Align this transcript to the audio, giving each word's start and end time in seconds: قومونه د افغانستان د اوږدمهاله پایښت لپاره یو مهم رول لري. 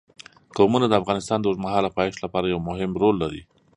قومونه 0.57 0.85
د 0.87 0.93
افغانستان 1.01 1.37
د 1.39 1.45
اوږدمهاله 1.47 1.93
پایښت 1.97 2.19
لپاره 2.25 2.51
یو 2.53 2.59
مهم 2.69 2.91
رول 3.01 3.15
لري. 3.23 3.41